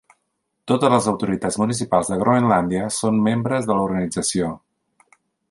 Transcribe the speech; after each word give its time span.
Totes 0.69 0.91
les 0.93 1.09
autoritats 1.11 1.57
municipals 1.63 2.09
de 2.13 2.17
Groenlàndia 2.23 2.89
són 2.97 3.21
membres 3.29 3.69
de 3.71 3.79
l'organització. 3.81 4.51